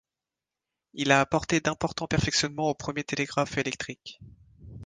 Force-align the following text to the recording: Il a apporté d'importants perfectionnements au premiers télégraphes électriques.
Il 0.95 1.11
a 1.11 1.21
apporté 1.21 1.59
d'importants 1.59 2.07
perfectionnements 2.07 2.69
au 2.69 2.73
premiers 2.73 3.03
télégraphes 3.03 3.59
électriques. 3.59 4.19